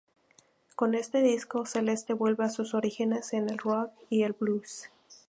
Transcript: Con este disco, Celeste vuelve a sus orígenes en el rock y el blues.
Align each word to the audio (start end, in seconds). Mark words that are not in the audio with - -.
Con 0.73 0.95
este 0.95 1.21
disco, 1.21 1.67
Celeste 1.67 2.13
vuelve 2.15 2.43
a 2.45 2.49
sus 2.49 2.73
orígenes 2.73 3.33
en 3.33 3.51
el 3.51 3.59
rock 3.59 3.91
y 4.09 4.23
el 4.23 4.33
blues. 4.33 4.89